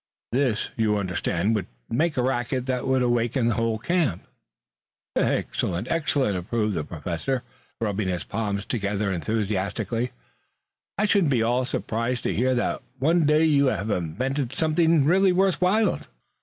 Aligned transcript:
"This, 0.31 0.69
you 0.77 0.97
understand, 0.97 1.53
would 1.53 1.67
make 1.87 2.17
a 2.17 2.23
racket 2.23 2.65
that 2.65 2.87
would 2.87 3.03
awaken 3.03 3.49
the 3.49 3.77
camp." 3.83 4.25
"Excellent! 5.15 5.85
Excellent!" 5.91 6.35
approved 6.35 6.73
the 6.73 6.83
Professor, 6.83 7.43
rubbing 7.79 8.07
his 8.07 8.23
palms 8.23 8.65
together 8.65 9.11
enthusiastically. 9.11 10.09
"I 10.97 11.05
shouldn't 11.05 11.29
be 11.29 11.41
at 11.41 11.45
all 11.45 11.65
surprised 11.65 12.23
to 12.23 12.33
hear 12.33 12.55
that 12.55 12.81
one 12.97 13.27
day 13.27 13.43
you 13.45 13.67
had 13.67 13.91
invented 13.91 14.53
something 14.55 15.05
really 15.05 15.31
worth 15.31 15.61
while." 15.61 15.99